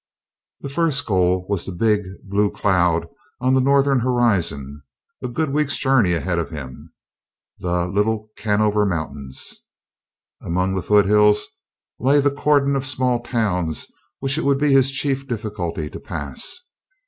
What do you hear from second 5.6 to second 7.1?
journey ahead of him